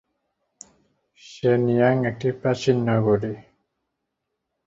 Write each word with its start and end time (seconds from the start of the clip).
শেন-ইয়াং 1.21 1.95
একটি 2.05 2.27
প্রাচীন 2.41 2.77
নগরী। 2.89 3.33